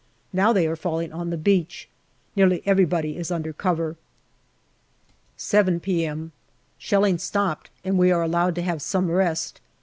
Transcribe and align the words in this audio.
Now 0.33 0.51
they 0.51 0.65
are 0.65 0.75
falling 0.75 1.13
on 1.13 1.29
the 1.29 1.37
beach. 1.37 1.87
Nearly 2.35 2.63
everybody 2.65 3.17
is 3.17 3.29
under 3.29 3.53
cover. 3.53 3.97
7 5.37 5.79
p.m. 5.79 6.31
Shelling 6.79 7.19
stopped, 7.19 7.69
and 7.83 7.99
we 7.99 8.09
are 8.11 8.23
allowed 8.23 8.55
to 8.55 8.63
have 8.63 8.81
some 8.81 9.11
rest. 9.11 9.61